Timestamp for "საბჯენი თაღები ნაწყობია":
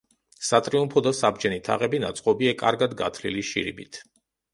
1.17-2.55